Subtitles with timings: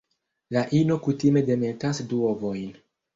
[0.55, 2.73] La ino kutime demetas du ovojn.